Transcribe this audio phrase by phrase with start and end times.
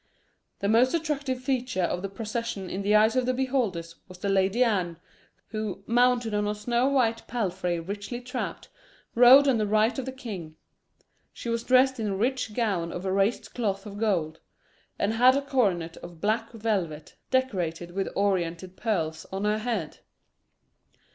[0.61, 4.29] The most attractive feature of the procession in the eyes of the beholders was the
[4.29, 4.97] Lady Anne,
[5.49, 8.69] who, mounted on a snow white palfrey richly trapped,
[9.13, 10.55] rode on the right of the king.
[11.31, 14.39] She was dressed in a rich gown of raised cloth of gold;
[14.97, 19.99] and had a coronet of black velvet, decorated with orient pearls, on her head.